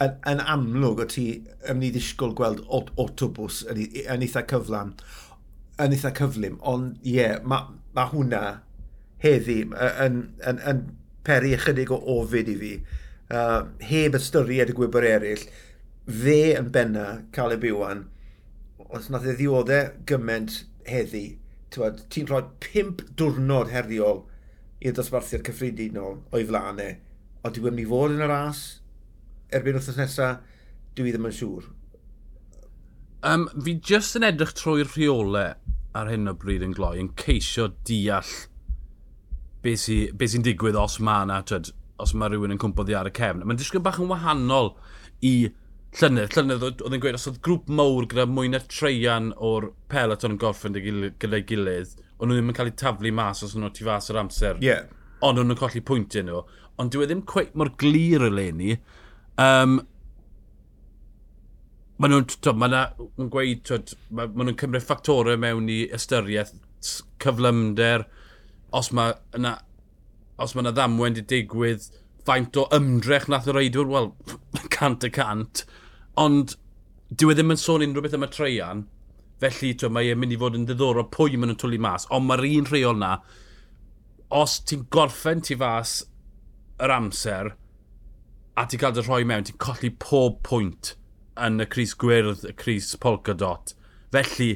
yn, 0.00 0.16
yn 0.28 0.40
amlwg 0.40 1.04
o 1.04 1.08
ti 1.12 1.26
yn 1.68 1.78
mynd 1.78 1.90
i 1.90 1.92
ddisgwyl 1.96 2.34
gweld 2.36 2.62
aut 2.68 2.90
autobws 3.00 3.62
yn, 3.70 3.82
yn 4.02 4.24
eitha 4.26 4.42
cyflam, 4.50 4.94
yn 5.80 5.96
eitha 5.96 6.12
cyflym, 6.16 6.58
ond 6.66 6.96
ie, 7.04 7.18
yeah, 7.18 7.38
mae 7.44 7.76
ma 7.96 8.06
hwnna 8.10 8.42
heddi 9.24 9.62
yn, 9.66 10.22
yn, 10.48 10.60
yn 10.72 10.82
peri 11.26 11.54
ychydig 11.56 11.92
o 11.92 12.00
ofid 12.16 12.48
i 12.48 12.56
fi 12.60 12.72
uh, 13.34 13.66
heb 13.90 14.16
ystyried 14.18 14.72
y 14.72 14.76
gwybod 14.76 15.06
eraill, 15.06 15.44
fe 16.06 16.40
yn 16.58 16.70
benna 16.74 17.06
cael 17.34 17.54
y 17.56 17.60
bywan, 17.62 18.04
ond 18.88 19.10
nath 19.12 19.28
e 19.30 19.36
ddioddau 19.38 19.92
gymaint 20.08 20.64
heddi, 20.88 21.26
ti'n 21.70 22.30
rhoi 22.30 22.42
pimp 22.62 23.04
diwrnod 23.18 23.70
heriol 23.70 24.24
i'r 24.82 24.96
dosbarthiad 24.96 25.44
cyffredinol 25.46 26.20
o'i 26.34 26.46
flanau, 26.48 26.96
ond 27.44 27.56
dwi 27.56 27.68
e 27.68 27.70
wedi 27.70 27.88
fod 27.90 28.16
yn 28.16 28.24
y 28.24 28.30
ras 28.30 28.64
erbyn 29.54 29.78
wrthnos 29.78 29.98
nesaf, 29.98 30.40
dwi 30.96 31.12
ddim 31.12 31.28
yn 31.28 31.36
siŵr. 31.36 31.66
Um, 33.26 33.48
fi 33.64 33.76
jyst 33.84 34.16
yn 34.18 34.26
edrych 34.26 34.54
trwy'r 34.56 34.88
rheolau 34.94 35.56
ar 35.98 36.08
hyn 36.10 36.30
o 36.30 36.34
bryd 36.38 36.64
yn 36.64 36.74
gloi 36.76 36.96
yn 37.02 37.10
ceisio 37.20 37.68
deall 37.86 38.30
beth 39.64 39.82
sy'n 39.84 40.16
be 40.16 40.28
sy 40.30 40.40
digwydd 40.46 40.78
os 40.80 40.96
mae 41.04 41.26
yna 41.26 41.40
os 42.02 42.14
mae 42.14 42.32
rhywun 42.32 42.54
yn 42.54 42.60
cwmpodd 42.60 42.92
i 42.92 42.96
ar 42.98 43.10
y 43.10 43.14
cefn. 43.16 43.44
Mae'n 43.44 43.60
disgwyl 43.60 43.84
bach 43.84 44.00
yn 44.02 44.10
wahanol 44.10 44.72
i 45.26 45.34
llynydd. 45.98 46.36
Llynydd 46.36 46.64
oedd 46.68 46.84
yn 46.88 47.02
gweud, 47.02 47.18
os 47.18 47.28
oedd 47.30 47.40
grŵp 47.44 47.68
mawr 47.80 48.08
gyda 48.10 48.26
mwy 48.30 48.52
na 48.52 48.62
treian 48.64 49.32
o'r 49.36 49.70
peloton 49.92 50.36
yn 50.36 50.40
gorffen 50.40 50.76
gyda'i 50.76 51.44
gilydd, 51.48 51.94
ond 52.18 52.30
nhw 52.30 52.38
ddim 52.38 52.52
yn 52.52 52.58
cael 52.58 52.72
eu 52.72 52.78
taflu 52.82 53.12
mas 53.16 53.44
os 53.46 53.56
nhw 53.56 53.72
tu 53.74 53.86
fas 53.88 54.10
yr 54.12 54.20
amser. 54.22 54.60
Yeah. 54.64 54.88
Ond 55.24 55.40
nhw'n 55.40 55.58
colli 55.60 55.82
pwyntiau 55.84 56.26
nhw. 56.26 56.42
Ond 56.80 56.94
dwi 56.94 57.04
e 57.04 57.10
ddim 57.10 57.24
cweith 57.28 57.56
mor 57.58 57.72
glir 57.80 58.24
y 58.24 58.30
leni. 58.32 58.76
Um, 59.40 59.80
Mae 62.00 62.08
nhw'n 62.08 62.56
ma 62.56 62.68
na, 62.72 62.78
gweud, 63.28 63.58
twyd, 63.68 63.90
ma, 64.16 64.24
ma 64.24 64.46
nhw'n 64.46 64.56
cymryd 64.62 64.86
ffactorau 64.86 65.36
mewn 65.36 65.66
i 65.68 65.82
ystyriaeth, 65.92 66.54
cyflymder, 67.20 68.06
os 68.72 68.88
mae 68.96 69.12
yna 69.36 69.58
os 70.40 70.54
mae 70.54 70.64
yna 70.64 70.72
ddamwen 70.76 71.14
wedi 71.18 71.26
digwydd, 71.28 71.90
faint 72.26 72.56
o 72.60 72.66
ymdrech 72.76 73.28
nath 73.30 73.48
y 73.50 73.54
reidwr, 73.56 73.90
wel, 73.90 74.10
cant 74.74 75.04
y 75.06 75.12
cant. 75.14 75.64
Ond 76.20 76.56
dyw 77.10 77.32
e 77.32 77.36
ddim 77.36 77.54
yn 77.54 77.60
sôn 77.60 77.84
unrhyw 77.84 78.04
beth 78.06 78.16
am 78.18 78.26
y 78.26 78.30
treian, 78.32 78.84
felly 79.42 79.72
twy, 79.74 79.90
mae 79.92 80.12
e'n 80.12 80.20
mynd 80.20 80.36
i 80.36 80.38
fod 80.40 80.56
yn 80.58 80.66
ddiddorol 80.68 81.08
pwy 81.14 81.36
maen 81.36 81.52
nhw'n 81.52 81.60
twlu 81.62 81.80
mas. 81.82 82.06
Ond 82.14 82.28
mae'r 82.28 82.46
un 82.48 82.68
rheol 82.70 83.00
na, 83.00 83.16
os 84.40 84.58
ti'n 84.68 84.86
gorffen 84.94 85.42
ti 85.46 85.56
fas 85.58 86.00
yr 86.80 86.94
amser, 86.94 87.54
a 88.56 88.66
ti'n 88.66 88.82
cael 88.82 88.96
dy 88.96 89.04
rhoi 89.04 89.22
mewn, 89.26 89.46
ti'n 89.48 89.60
colli 89.62 89.92
pob 90.04 90.40
pwynt 90.46 90.94
yn 91.40 91.62
y 91.64 91.68
Cris 91.72 91.94
Gwyrdd, 91.98 92.44
y 92.48 92.54
Cris 92.56 92.92
Polka 93.00 93.34
Dot. 93.34 93.74
Felly, 94.12 94.50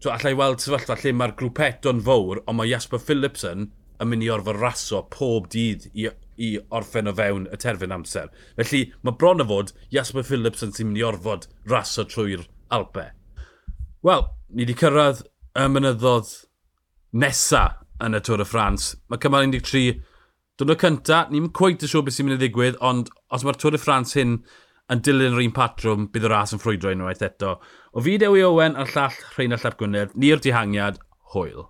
twy, 0.00 0.12
allai 0.14 0.34
weld 0.38 0.62
sefyllfa 0.64 0.96
lle 1.02 1.12
mae'r 1.16 1.36
grwpeto'n 1.38 2.02
fawr, 2.06 2.42
ond 2.46 2.60
mae 2.60 2.70
Jasper 2.72 3.02
Philipson 3.02 3.68
yn 3.98 4.10
mynd 4.10 4.24
i 4.26 4.30
orfod 4.32 4.58
raso 4.60 5.02
pob 5.12 5.48
dydd 5.52 5.88
i, 5.92 6.08
i 6.38 6.50
orffen 6.74 7.10
o 7.10 7.14
fewn 7.18 7.48
y 7.52 7.58
terfyn 7.60 7.94
amser. 7.94 8.30
Felly 8.58 8.84
mae 9.02 9.16
bron 9.20 9.42
o 9.42 9.48
fod 9.48 9.72
Jasper 9.94 10.26
Philipson 10.26 10.74
sy'n 10.74 10.90
mynd 10.90 11.00
i 11.00 11.06
orfod 11.08 11.48
raso 11.70 12.06
trwy'r 12.08 12.46
Alpe. 12.74 13.08
Wel, 14.04 14.28
ni 14.52 14.64
wedi 14.64 14.76
cyrraedd 14.78 15.24
y 15.58 15.66
mynyddodd 15.72 16.30
nesa 17.18 17.64
yn 18.04 18.14
y 18.14 18.22
Tôr 18.22 18.44
y 18.44 18.46
Ffrans. 18.46 18.92
Mae 19.10 19.20
cymal 19.22 19.48
13, 19.50 20.02
dwrnod 20.60 20.82
cynta, 20.82 21.24
ni'n 21.32 21.50
cweith 21.56 21.82
yn 21.82 21.90
siŵr 21.90 22.06
beth 22.06 22.18
sy'n 22.18 22.28
mynd 22.28 22.38
i 22.38 22.42
ddigwydd, 22.44 22.78
ond 22.84 23.10
os 23.34 23.46
mae'r 23.46 23.58
Tôr 23.58 23.78
y 23.78 23.80
Ffrans 23.82 24.14
hyn 24.18 24.38
yn 24.92 25.02
dilyn 25.04 25.34
yr 25.36 25.42
un 25.44 25.56
patrwm, 25.56 26.06
bydd 26.12 26.28
y 26.28 26.30
ras 26.32 26.54
yn 26.54 26.62
ffrwydro 26.62 26.92
unwaith 26.94 27.24
eto. 27.26 27.56
O 27.92 28.04
fi 28.04 28.16
Dewi 28.20 28.44
Owen 28.46 28.78
a'r 28.78 28.94
llall 28.94 29.18
Rheina 29.34 29.58
Llap 29.60 29.76
Gwynedd, 29.80 30.14
ni'r 30.16 30.40
dihangiad, 30.44 31.02
hwyl. 31.34 31.68